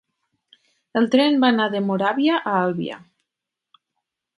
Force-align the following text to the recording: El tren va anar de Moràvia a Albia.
El 1.01 1.05
tren 1.17 1.37
va 1.45 1.51
anar 1.55 1.69
de 1.75 1.83
Moràvia 1.91 2.41
a 2.55 2.59
Albia. 2.65 3.03